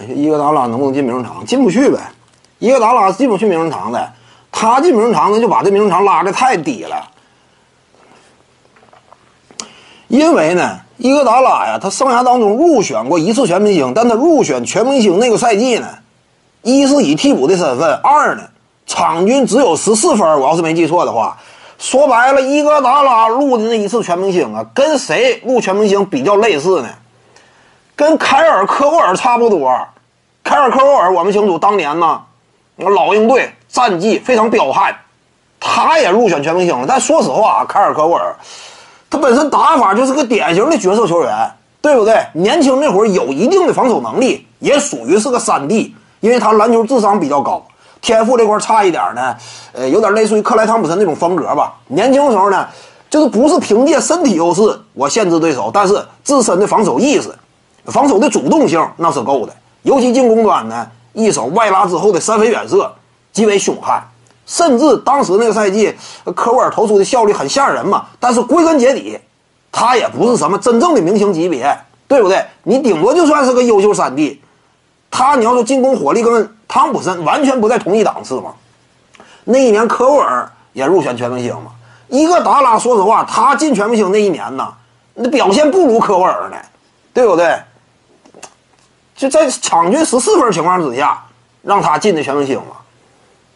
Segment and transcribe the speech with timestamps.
[0.00, 1.44] 伊戈达拉能不能进名人堂？
[1.46, 1.98] 进不去呗。
[2.58, 4.12] 伊戈达拉进不去名人堂的，
[4.50, 7.10] 他进名人堂呢，就把这名人堂拉的太低了。
[10.08, 15.88] 因为呢，伊戈达拉呀，他生涯当中入选过一次全明星，但他入选全明星那个赛季呢，
[16.62, 18.42] 一是以替补的身份，二呢，
[18.86, 20.40] 场均只有十四分。
[20.40, 21.36] 我要是没记错的话，
[21.78, 26.88] 说白了，伊戈达拉入的那一次全明星啊，跟谁入全明星比较类似呢？
[27.96, 29.78] 跟凯尔科沃尔差不多。
[30.42, 32.20] 凯尔科沃尔，我们清楚，当年呢，
[32.76, 34.94] 老鹰队战绩非常彪悍，
[35.58, 36.84] 他也入选全明星了。
[36.86, 38.34] 但说实话啊，凯尔科沃尔。
[39.08, 42.26] 他本身打法就是个典型的角色球员，对不对？
[42.32, 47.64] 年轻那会儿有一定的防守能力，也属于是个三 D，因为他篮球智商比较高，
[48.00, 49.36] 天赋这块差一点呢，
[49.72, 51.72] 呃，有点类似于克莱汤普森那种风格吧。
[51.86, 52.66] 年轻的时候呢，
[53.08, 57.32] 就是不是凭借身体优势我限制对手，但是自身的防守意识、
[57.86, 62.92] 防守的主动性那是够的，尤其进攻端呢，一手外拉之后的三分远射
[63.32, 64.02] 极为凶悍。
[64.46, 65.94] 甚至当时那个赛季，
[66.36, 68.04] 科沃尔投出的效率很吓人嘛。
[68.20, 69.18] 但是归根结底，
[69.72, 71.74] 他也不是什么真正的明星级别，
[72.06, 72.44] 对不对？
[72.62, 74.42] 你顶多就算是个优秀三 D，
[75.10, 78.52] 他你要说进攻火力跟汤普森完全不在同一档次嘛。
[79.44, 81.70] 那一年科沃尔也入选全明星嘛。
[82.08, 84.74] 伊戈达拉说实话，他进全明星那一年呢，
[85.14, 86.56] 那表现不如科沃尔呢，
[87.14, 87.58] 对不对？
[89.14, 91.22] 就在场均十四分情况之下，
[91.62, 92.76] 让他进的全明星嘛。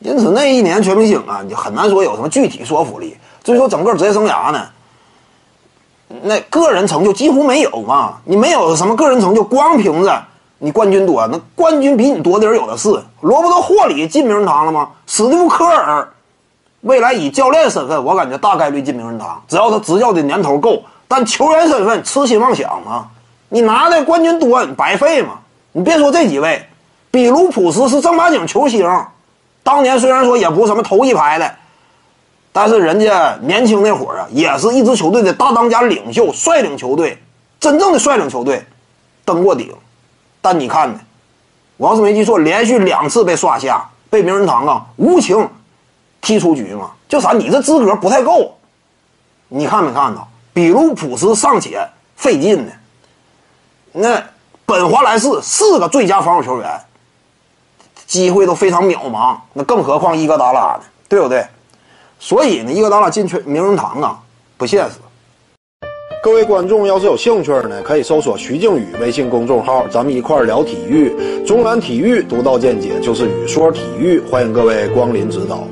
[0.00, 3.16] 因此，那一年全明星啊，你很难说有什么具体说服力。
[3.42, 4.66] 至于说整个职业生涯呢，
[6.22, 8.18] 那个人成就几乎没有嘛。
[8.24, 10.22] 你没有什么个人成就，光凭着
[10.58, 12.88] 你冠军多，那冠军比你多的人有的是。
[13.22, 14.90] 罗伯特霍里进名人堂了吗？
[15.06, 16.06] 史蒂夫科尔
[16.82, 20.82] 未来以教练身份，我感觉大概率进名人堂，只要他执教的年头够。
[21.08, 23.06] 但球员身份痴心妄想嘛，
[23.48, 25.38] 你拿的冠军多，你白费嘛。
[25.76, 26.66] 你别说这几位，
[27.10, 28.90] 比卢普斯是正八经球星。
[29.62, 31.54] 当年虽然说也不是什么头一排的，
[32.50, 37.22] 但是人家年轻那会儿啊，也是一支球队的大当家、领袖，率领球队，
[37.60, 38.64] 真正的率领球队，
[39.22, 39.70] 登过顶。
[40.40, 40.98] 但你看呢，
[41.76, 45.46] 我要是没记错，连续两次被刷下，被名人堂啊无情
[46.22, 48.56] 踢出局嘛，就啥你这资格不太够。
[49.48, 50.26] 你看没看到？
[50.54, 52.72] 比卢普斯尚且费劲呢，
[53.92, 54.22] 那
[54.66, 56.80] 本华莱士四个最佳防守球员。
[58.06, 60.80] 机会都非常渺茫，那更何况伊戈达拉呢？
[61.08, 61.44] 对不对？
[62.20, 64.18] 所以呢，伊戈达拉进去名人堂啊，
[64.56, 64.98] 不现实。
[66.22, 71.44] 各位观众要是有兴趣呢，可以搜索徐静宇微信公众号，咱们一块聊体育。
[71.44, 75.64] 中南体育独到见解就是语说体育，欢迎各位光临指导。